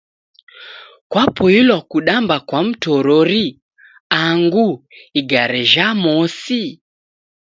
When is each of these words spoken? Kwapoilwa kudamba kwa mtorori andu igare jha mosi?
Kwapoilwa 1.09 1.81
kudamba 1.81 2.39
kwa 2.47 2.63
mtorori 2.67 3.45
andu 4.21 4.67
igare 5.19 5.61
jha 5.71 5.87
mosi? 6.01 6.61